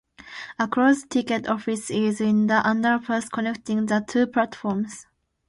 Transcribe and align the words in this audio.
A 0.57 0.67
closed 0.67 1.11
ticket 1.11 1.47
office 1.47 1.91
is 1.91 2.19
in 2.19 2.47
the 2.47 2.59
underpass 2.65 3.29
connecting 3.31 3.85
the 3.85 4.03
two 4.07 4.25
platforms. 4.25 5.05